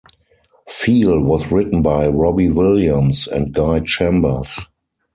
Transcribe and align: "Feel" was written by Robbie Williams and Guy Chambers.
"Feel" 0.67 1.19
was 1.21 1.51
written 1.51 1.83
by 1.83 2.07
Robbie 2.07 2.49
Williams 2.49 3.27
and 3.27 3.53
Guy 3.53 3.81
Chambers. 3.81 4.57